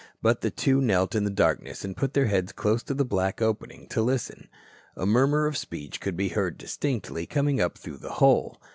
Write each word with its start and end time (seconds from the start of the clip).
But 0.19 0.41
the 0.41 0.49
two 0.49 0.81
knelt 0.81 1.13
in 1.13 1.25
the 1.25 1.29
darkness 1.29 1.85
and 1.85 1.95
put 1.95 2.15
their 2.15 2.25
heads 2.25 2.51
close 2.51 2.81
to 2.85 2.95
the 2.95 3.05
black 3.05 3.39
opening 3.39 3.87
to 3.89 4.01
listen. 4.01 4.49
A 4.95 5.05
murmur 5.05 5.45
of 5.45 5.55
speech 5.57 6.01
could 6.01 6.17
be 6.17 6.29
heard 6.29 6.57
distinctly, 6.57 7.27
coming 7.27 7.61
up 7.61 7.77
through 7.77 7.97
the 7.97 8.13
hole. 8.17 8.59